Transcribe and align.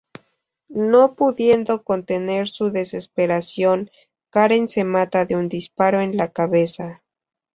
No 0.73 1.13
pudiendo 1.13 1.83
contener 1.83 2.47
su 2.47 2.71
desesperación, 2.71 3.91
Karen 4.31 4.67
se 4.67 4.83
mata 4.83 5.25
de 5.27 5.35
un 5.35 5.47
disparo 5.47 6.01
en 6.01 6.17
la 6.17 6.29
cabeza. 6.31 7.03